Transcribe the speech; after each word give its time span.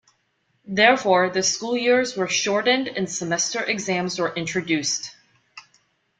Therefore, 0.65 1.29
the 1.29 1.43
school 1.43 1.77
years 1.77 2.17
were 2.17 2.27
shortened 2.27 2.87
and 2.87 3.07
semester 3.07 3.61
exams 3.63 4.17
were 4.17 4.33
introduced. 4.33 5.15